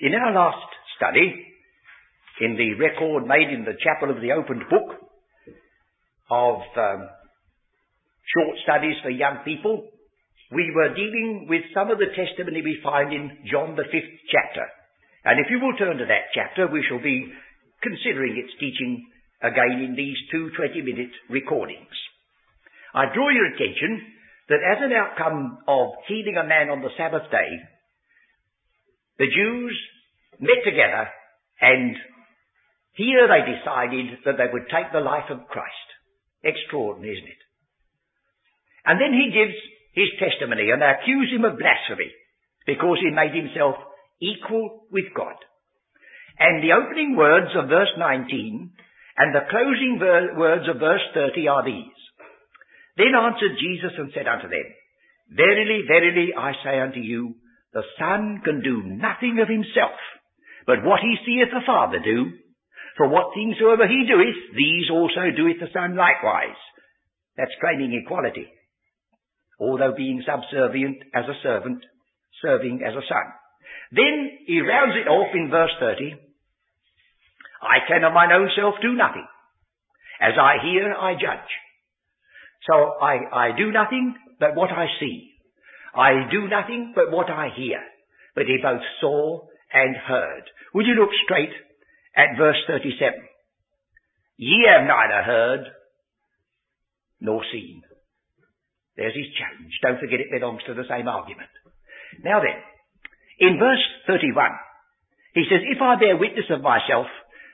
[0.00, 0.68] In our last
[1.00, 1.32] study,
[2.44, 4.92] in the record made in the Chapel of the Opened Book
[6.28, 7.00] of um,
[8.28, 9.88] short studies for young people,
[10.52, 14.68] we were dealing with some of the testimony we find in John the fifth chapter.
[15.24, 17.32] And if you will turn to that chapter, we shall be
[17.80, 19.00] considering its teaching
[19.40, 21.96] again in these two 20-minute recordings.
[22.92, 24.12] I draw your attention
[24.52, 27.50] that as an outcome of healing a man on the Sabbath day,
[29.18, 29.74] the Jews
[30.40, 31.08] met together
[31.60, 31.96] and
[32.92, 35.88] here they decided that they would take the life of Christ.
[36.42, 37.42] Extraordinary, isn't it?
[38.84, 39.56] And then he gives
[39.92, 42.12] his testimony and they accuse him of blasphemy
[42.64, 43.76] because he made himself
[44.20, 45.36] equal with God.
[46.38, 48.72] And the opening words of verse 19
[49.16, 52.00] and the closing ver- words of verse 30 are these.
[52.96, 54.68] Then answered Jesus and said unto them,
[55.32, 57.34] Verily, verily, I say unto you,
[57.76, 60.00] the Son can do nothing of himself,
[60.64, 62.32] but what he seeth the Father do.
[62.96, 66.56] For what things soever he doeth, these also doeth the Son likewise.
[67.36, 68.48] That's claiming equality.
[69.60, 71.84] Although being subservient as a servant,
[72.40, 73.26] serving as a son.
[73.92, 76.16] Then he rounds it off in verse 30.
[77.60, 79.28] I can of mine own self do nothing.
[80.20, 81.52] As I hear, I judge.
[82.64, 85.35] So I, I do nothing but what I see.
[85.96, 87.80] I do nothing but what I hear.
[88.34, 90.44] But he both saw and heard.
[90.74, 91.52] Would you look straight
[92.14, 93.14] at verse 37?
[94.36, 95.60] Ye have neither heard
[97.20, 97.82] nor seen.
[98.96, 99.72] There's his challenge.
[99.82, 101.48] Don't forget it belongs to the same argument.
[102.24, 102.56] Now then,
[103.38, 104.32] in verse 31,
[105.34, 107.06] he says, If I bear witness of myself,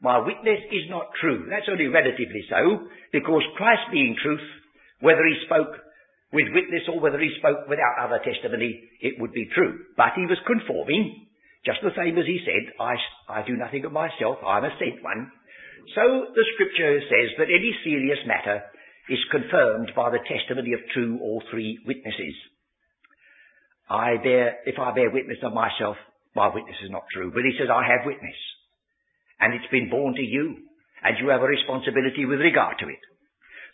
[0.00, 1.48] my witness is not true.
[1.48, 4.44] That's only relatively so, because Christ being truth,
[5.00, 5.76] whether he spoke
[6.36, 9.88] with witness or whether he spoke without other testimony, it would be true.
[9.96, 11.24] But he was conforming,
[11.64, 13.00] just the same as he said, I,
[13.32, 15.32] I do nothing of myself, I'm a sent one.
[15.96, 18.60] So the scripture says that any serious matter
[19.08, 22.36] is confirmed by the testimony of two or three witnesses.
[23.88, 25.96] I bear, if I bear witness of myself,
[26.34, 27.32] my witness is not true.
[27.32, 28.36] But he says, I have witness
[29.40, 30.56] and it's been borne to you,
[31.02, 33.00] and you have a responsibility with regard to it.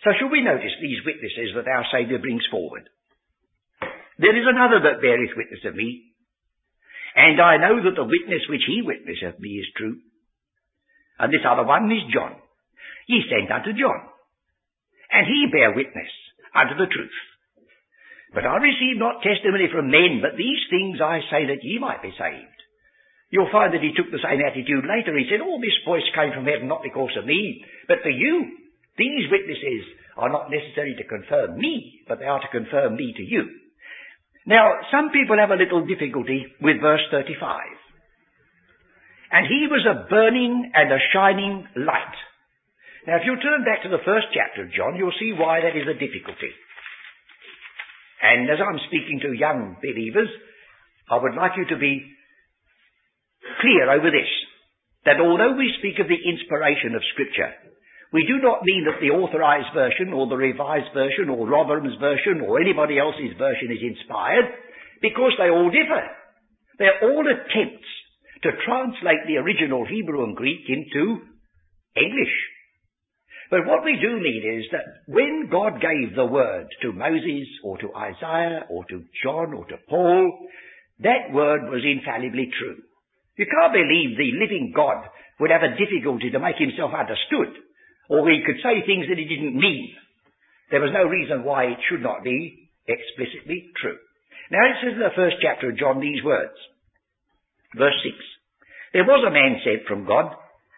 [0.03, 2.89] So shall we notice these witnesses that our Saviour brings forward?
[4.19, 6.13] There is another that beareth witness of me,
[7.15, 10.01] and I know that the witness which he witnesseth me is true.
[11.19, 12.35] And this other one is John.
[13.07, 14.01] Ye sent unto John,
[15.11, 16.11] and he bare witness
[16.55, 17.19] unto the truth.
[18.35, 22.01] But I receive not testimony from men, but these things I say that ye might
[22.01, 22.59] be saved.
[23.29, 25.17] You'll find that he took the same attitude later.
[25.17, 28.62] He said, oh, this voice came from heaven not because of me, but for you.
[28.99, 29.85] These witnesses
[30.17, 33.49] are not necessary to confirm me, but they are to confirm me to you.
[34.47, 37.61] Now, some people have a little difficulty with verse 35.
[39.31, 42.17] And he was a burning and a shining light.
[43.07, 45.75] Now, if you turn back to the first chapter of John, you'll see why that
[45.75, 46.53] is a difficulty.
[48.23, 50.29] And as I'm speaking to young believers,
[51.11, 52.07] I would like you to be
[53.61, 54.31] clear over this,
[55.05, 57.51] that although we speak of the inspiration of Scripture,
[58.13, 62.45] we do not mean that the authorized version or the revised version or Rotherham's version
[62.45, 64.53] or anybody else's version is inspired,
[65.01, 66.05] because they all differ.
[66.79, 67.89] They're all attempts
[68.45, 71.25] to translate the original Hebrew and Greek into
[71.97, 72.37] English.
[73.51, 77.77] But what we do mean is that when God gave the word to Moses or
[77.79, 80.33] to Isaiah or to John or to Paul,
[81.01, 82.81] that word was infallibly true.
[83.37, 85.05] You can't believe the living God
[85.41, 87.53] would have a difficulty to make himself understood,
[88.09, 89.95] or he could say things that he didn't mean.
[90.71, 93.99] There was no reason why it should not be explicitly true.
[94.51, 96.57] Now it says in the first chapter of John these words.
[97.77, 98.17] Verse 6.
[98.93, 100.37] There was a man sent from God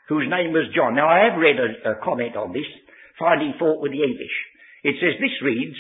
[0.09, 0.95] whose name was John.
[0.95, 2.69] Now I have read a, a comment on this,
[3.19, 4.35] finding fault with the English.
[4.85, 5.77] It says this reads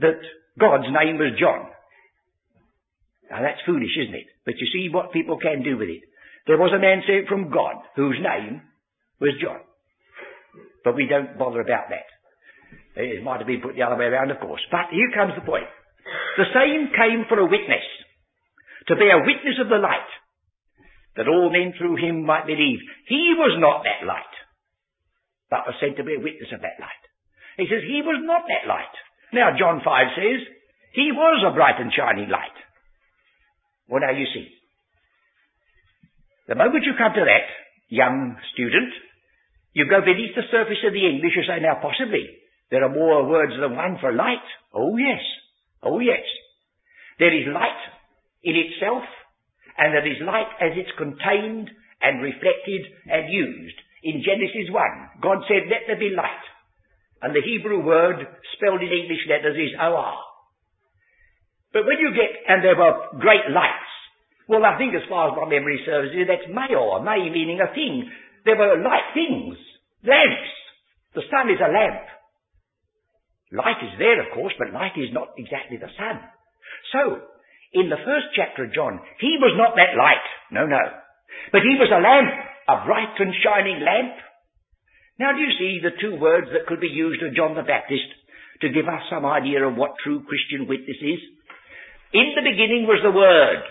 [0.00, 0.18] that
[0.58, 1.68] God's name was John.
[3.30, 4.26] Now that's foolish, isn't it?
[4.44, 6.02] But you see what people can do with it.
[6.46, 8.62] There was a man sent from God whose name
[9.20, 9.60] was John.
[10.88, 12.08] But we don't bother about that.
[12.96, 14.64] It might have been put the other way around, of course.
[14.72, 15.68] But here comes the point.
[16.40, 17.84] The same came for a witness,
[18.88, 20.08] to be a witness of the light,
[21.20, 22.80] that all men through him might believe.
[23.04, 24.32] He was not that light,
[25.52, 27.04] but was sent to be a witness of that light.
[27.60, 28.96] He says he was not that light.
[29.36, 30.40] Now John 5 says,
[30.96, 32.56] he was a bright and shining light.
[33.92, 34.48] Well, now you see.
[36.48, 37.44] The moment you come to that,
[37.92, 38.88] young student,
[39.78, 42.26] you go beneath the surface of the English, you say, now possibly,
[42.74, 44.42] there are more words than one for light.
[44.74, 45.22] Oh yes.
[45.86, 46.26] Oh yes.
[47.22, 47.82] There is light
[48.42, 49.06] in itself,
[49.78, 51.70] and that is light as it's contained
[52.02, 53.78] and reflected and used.
[54.02, 56.46] In Genesis 1, God said, let there be light.
[57.22, 58.18] And the Hebrew word
[58.58, 60.14] spelled in English letters is OR.
[61.70, 63.90] But when you get, and there were great lights,
[64.48, 67.70] well, I think as far as my memory serves, you, that's Mayor, May meaning a
[67.74, 68.10] thing.
[68.46, 69.58] There were light things,
[70.04, 70.50] lamps.
[71.14, 72.04] The sun is a lamp.
[73.52, 76.20] Light is there, of course, but light is not exactly the sun.
[76.92, 77.24] So,
[77.72, 80.24] in the first chapter of John, he was not that light.
[80.52, 80.80] No, no.
[81.52, 82.32] But he was a lamp,
[82.68, 84.16] a bright and shining lamp.
[85.18, 88.06] Now do you see the two words that could be used of John the Baptist
[88.60, 91.20] to give us some idea of what true Christian witness is?
[92.12, 93.64] In the beginning was the Word.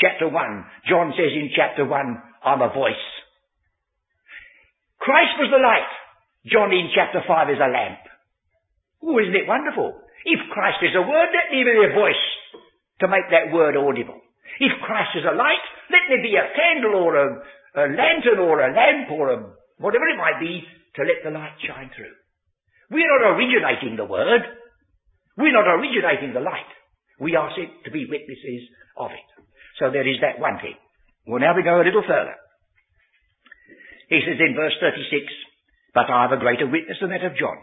[0.00, 0.34] Chapter 1.
[0.88, 3.04] John says in chapter 1, I'm a voice.
[5.08, 5.88] Christ was the light.
[6.52, 8.04] John in chapter 5 is a lamp.
[9.00, 9.96] Oh, isn't it wonderful?
[10.28, 12.24] If Christ is a word, let me be a voice
[13.00, 14.20] to make that word audible.
[14.60, 17.26] If Christ is a light, let there be a candle or a,
[17.80, 19.36] a lantern or a lamp or a,
[19.80, 22.12] whatever it might be to let the light shine through.
[22.92, 24.44] We're not originating the word.
[25.40, 26.68] We're not originating the light.
[27.16, 28.68] We are sent to be witnesses
[29.00, 29.28] of it.
[29.80, 30.76] So there is that one thing.
[31.24, 32.36] Well, now we go a little further.
[34.08, 35.24] He says in verse 36,
[35.92, 37.56] But I have a greater witness than that of John.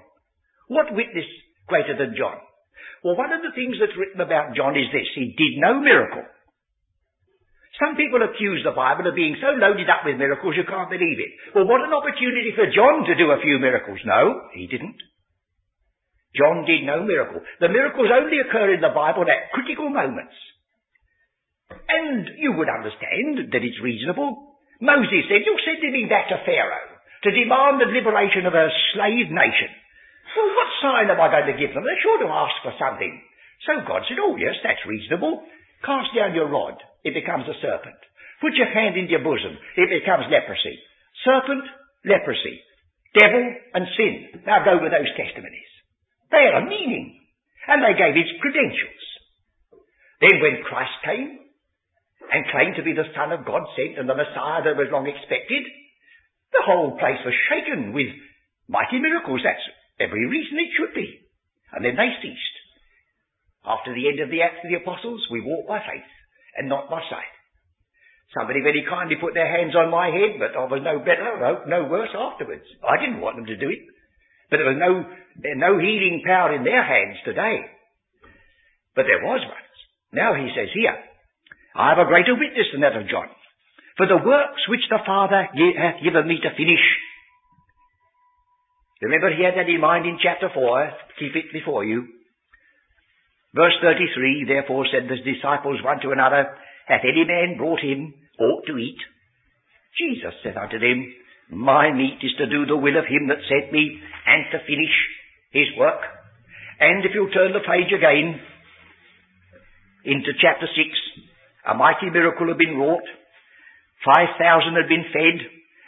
[0.67, 1.25] What witness
[1.67, 2.37] greater than John?
[3.03, 5.09] Well, one of the things that's written about John is this.
[5.13, 6.25] He did no miracle.
[7.77, 11.19] Some people accuse the Bible of being so loaded up with miracles you can't believe
[11.19, 11.31] it.
[11.53, 13.99] Well, what an opportunity for John to do a few miracles.
[14.05, 14.95] No, he didn't.
[16.35, 17.41] John did no miracle.
[17.59, 20.35] The miracles only occur in the Bible at critical moments.
[21.69, 24.54] And you would understand that it's reasonable.
[24.83, 26.91] Moses said, you're sending me back to Pharaoh
[27.23, 29.71] to demand the liberation of a slave nation.
[30.35, 31.87] Well, what sign am I going to give them?
[31.87, 33.13] They're sure to ask for something.
[33.63, 35.47] So God said, oh yes, that's reasonable.
[35.81, 36.75] Cast down your rod,
[37.07, 37.97] it becomes a serpent.
[38.43, 40.75] Put your hand into your bosom, it becomes leprosy.
[41.23, 41.63] Serpent,
[42.03, 42.59] leprosy.
[43.15, 44.43] Devil and sin.
[44.43, 45.71] Now go with those testimonies.
[46.35, 47.15] They had a meaning.
[47.65, 49.03] And they gave its credentials.
[50.19, 51.44] Then when Christ came
[52.31, 55.05] and claimed to be the Son of God sent and the Messiah that was long
[55.05, 55.63] expected,
[56.51, 58.09] the whole place was shaken with
[58.67, 59.41] mighty miracles.
[59.43, 59.61] That's
[59.99, 61.07] Every reason it should be.
[61.71, 62.55] And then they ceased.
[63.63, 66.09] After the end of the Acts of the Apostles, we walk by faith
[66.57, 67.33] and not by sight.
[68.35, 71.87] Somebody very kindly put their hands on my head, but I was no better, no
[71.87, 72.67] worse afterwards.
[72.83, 73.87] I didn't want them to do it.
[74.51, 75.07] But there was no,
[75.55, 77.63] no healing power in their hands today.
[78.93, 79.77] But there was once.
[80.11, 80.95] Now he says here,
[81.75, 83.27] I have a greater witness than that of John.
[83.97, 86.83] For the works which the Father hath given me to finish,
[89.01, 90.91] Remember he had that in mind in chapter 4.
[91.19, 92.07] Keep it before you.
[93.53, 96.55] Verse 33, therefore said the disciples one to another,
[96.87, 98.99] Hath any man brought him aught to eat?
[99.99, 101.13] Jesus said unto them,
[101.51, 104.95] My meat is to do the will of him that sent me, and to finish
[105.51, 106.01] his work.
[106.79, 108.41] And if you'll turn the page again,
[110.03, 111.24] into chapter 6,
[111.65, 113.05] a mighty miracle had been wrought.
[114.05, 115.37] Five thousand had been fed,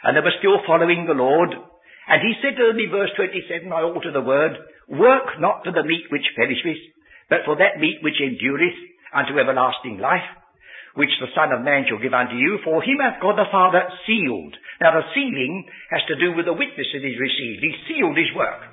[0.04, 1.54] and they were still following the Lord.
[2.08, 4.56] And he said to them in verse 27, I alter the word,
[4.88, 6.80] work not for the meat which perisheth,
[7.28, 8.80] but for that meat which endureth
[9.12, 10.24] unto everlasting life,
[10.96, 13.84] which the Son of Man shall give unto you, for him hath God the Father
[14.08, 14.56] sealed.
[14.80, 17.60] Now the sealing has to do with the witness that he's received.
[17.60, 18.64] He sealed his work.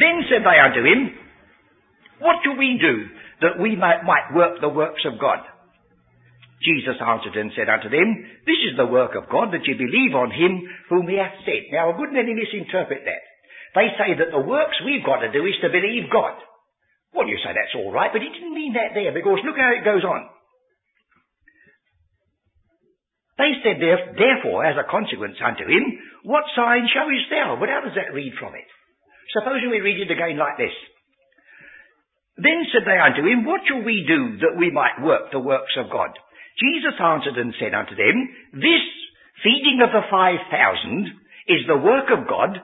[0.00, 1.12] Then said they unto him,
[2.24, 3.04] What do we do
[3.44, 5.44] that we might, might work the works of God?
[6.60, 8.08] Jesus answered and said unto them,
[8.44, 10.60] This is the work of God, that ye believe on him
[10.92, 11.72] whom he hath sent.
[11.72, 13.24] Now, I wouldn't let misinterpret that.
[13.72, 16.36] They say that the works we've got to do is to believe God.
[17.16, 19.72] Well, you say that's all right, but he didn't mean that there, because look how
[19.72, 20.28] it goes on.
[23.40, 25.84] They said, therefore, as a consequence unto him,
[26.28, 27.56] What sign showest thou?
[27.56, 28.68] But how does that read from it?
[29.32, 30.76] Supposing we read it again like this.
[32.36, 35.72] Then said they unto him, What shall we do that we might work the works
[35.80, 36.12] of God?
[36.60, 38.84] Jesus answered and said unto them, This
[39.42, 41.08] feeding of the five thousand
[41.48, 42.60] is the work of God,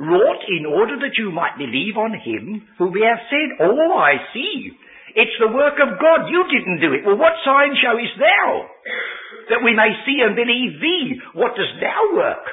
[0.00, 4.16] wrought in order that you might believe on him whom we have said, Oh, I
[4.32, 4.72] see.
[5.14, 6.30] It's the work of God.
[6.30, 7.04] You didn't do it.
[7.04, 8.66] Well, what sign showest thou?
[9.50, 11.20] That we may see and believe thee.
[11.34, 12.46] What dost thou work?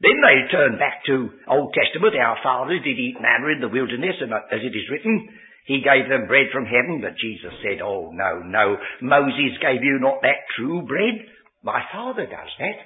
[0.00, 2.14] Then they turn back to Old Testament.
[2.14, 5.26] Our fathers did eat manna in the wilderness, and uh, as it is written,
[5.66, 8.78] he gave them bread from heaven, but Jesus said, Oh, no, no.
[9.02, 11.26] Moses gave you not that true bread.
[11.62, 12.78] My Father does that.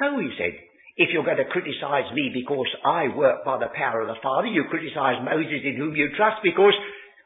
[0.00, 0.56] So he said,
[0.98, 4.48] if you're going to criticize me because I work by the power of the Father,
[4.48, 6.74] you criticize Moses in whom you trust because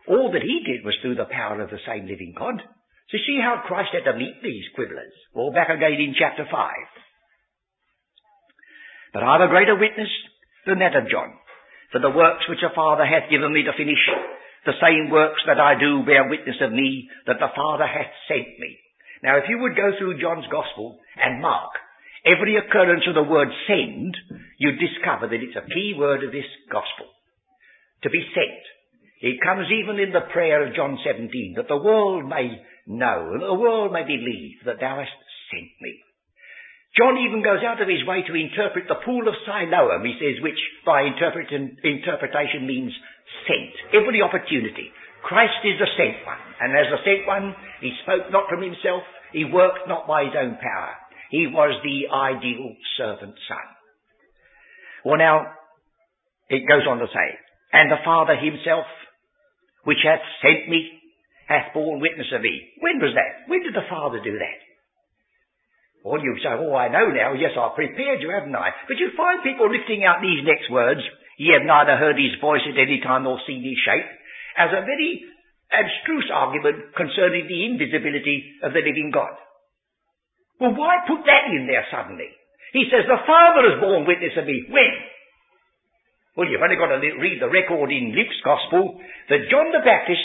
[0.07, 2.61] all that he did was through the power of the same living God.
[3.09, 5.17] So see how Christ had to meet these quibblers.
[5.33, 6.53] Well, back again in chapter 5.
[9.13, 10.09] But I have a greater witness
[10.67, 11.37] than that of John.
[11.93, 14.01] For the works which the Father hath given me to finish,
[14.65, 18.49] the same works that I do bear witness of me that the Father hath sent
[18.59, 18.79] me.
[19.23, 21.73] Now if you would go through John's Gospel and mark
[22.25, 24.17] every occurrence of the word send,
[24.59, 27.11] you'd discover that it's a key word of this Gospel.
[28.03, 28.65] To be sent.
[29.23, 33.47] It comes even in the prayer of John 17, that the world may know, that
[33.47, 35.15] the world may believe that thou hast
[35.51, 36.02] sent me.
[36.93, 40.45] John even goes out of his way to interpret the pool of Siloam, he says,
[40.45, 42.93] which by interpretation means
[43.49, 43.97] sent.
[43.97, 44.93] Every opportunity.
[45.25, 46.43] Christ is the sent one.
[46.61, 50.37] And as the sent one, he spoke not from himself, he worked not by his
[50.37, 50.93] own power.
[51.31, 53.67] He was the ideal servant son.
[55.05, 55.49] Well now,
[56.51, 57.29] it goes on to say,
[57.73, 58.85] and the Father himself,
[59.85, 60.93] which hath sent me,
[61.49, 62.53] hath borne witness of me.
[62.81, 63.49] When was that?
[63.49, 64.59] When did the Father do that?
[66.03, 67.33] Well, you say, oh, I know now.
[67.39, 68.75] Yes, I've prepared you, haven't I?
[68.91, 71.01] But you find people lifting out these next words,
[71.39, 74.11] ye have neither heard his voice at any time nor seen his shape,
[74.59, 75.23] as a very
[75.71, 79.33] abstruse argument concerning the invisibility of the living God.
[80.59, 82.29] Well, why put that in there suddenly?
[82.75, 84.67] He says, the Father has borne witness of me.
[84.69, 84.93] When?
[86.35, 90.25] Well, you've only got to read the record in Luke's Gospel that John the Baptist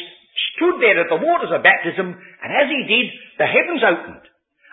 [0.55, 3.07] stood there at the waters of baptism, and as he did,
[3.37, 4.25] the heavens opened.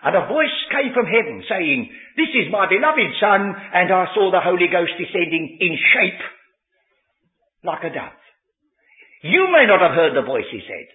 [0.05, 1.89] And a voice came from heaven saying,
[2.21, 6.23] This is my beloved Son, and I saw the Holy Ghost descending in shape
[7.65, 8.21] like a dove.
[9.25, 10.87] You may not have heard the voice, he said.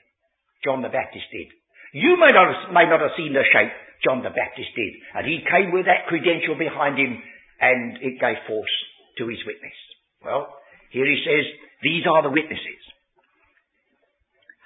[0.62, 1.50] John the Baptist did.
[1.98, 3.74] You may not, have, may not have seen the shape,
[4.06, 4.94] John the Baptist did.
[5.18, 7.18] And he came with that credential behind him,
[7.58, 8.76] and it gave force
[9.18, 9.74] to his witness.
[10.22, 10.54] Well,
[10.94, 11.50] here he says,
[11.82, 12.82] these are the witnesses.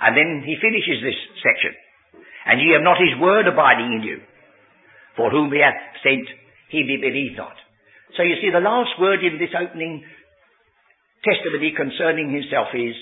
[0.04, 1.72] And then he finishes this section.
[2.44, 4.20] And ye have not his word abiding in you.
[5.16, 6.26] For whom he hath sent,
[6.70, 7.54] he be believed not.
[8.18, 10.06] So you see, the last word in this opening
[11.26, 12.94] testimony concerning himself is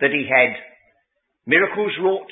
[0.00, 0.56] that he had
[1.46, 2.28] miracles wrought,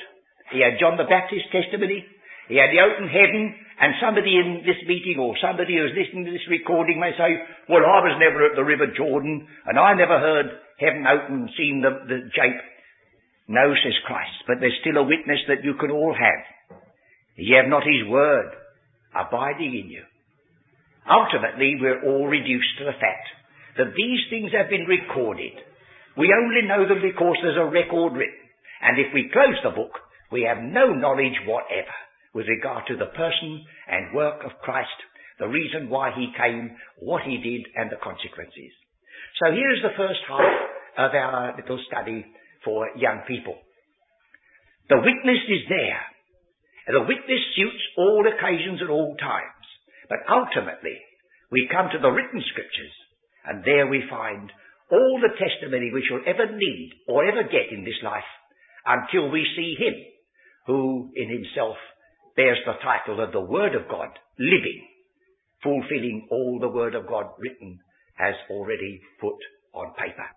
[0.51, 2.05] he had John the Baptist's testimony,
[2.49, 6.35] he had the open heaven, and somebody in this meeting or somebody who's listening to
[6.35, 7.39] this recording may say,
[7.69, 11.55] well, I was never at the River Jordan, and I never heard heaven open, and
[11.57, 12.61] seen the, the jape.
[13.47, 16.77] No, says Christ, but there's still a witness that you can all have.
[17.35, 18.51] Ye have not his word
[19.15, 20.03] abiding in you.
[21.09, 23.27] Ultimately, we're all reduced to the fact
[23.77, 25.53] that these things have been recorded.
[26.17, 28.43] We only know them because there's a record written.
[28.81, 29.97] And if we close the book,
[30.31, 31.95] we have no knowledge whatever
[32.33, 34.97] with regard to the person and work of Christ,
[35.39, 38.73] the reason why he came, what he did, and the consequences.
[39.41, 42.25] So here's the first half of our little study
[42.63, 43.57] for young people.
[44.89, 46.01] The witness is there.
[46.87, 49.65] The witness suits all occasions and all times.
[50.09, 50.99] But ultimately,
[51.51, 52.91] we come to the written scriptures,
[53.45, 54.51] and there we find
[54.91, 58.27] all the testimony we shall ever need or ever get in this life
[58.85, 59.95] until we see him
[60.67, 61.77] who in himself
[62.35, 64.87] bears the title of the Word of God, living,
[65.61, 67.79] fulfilling all the Word of God written
[68.15, 69.35] has already put
[69.73, 70.27] on paper.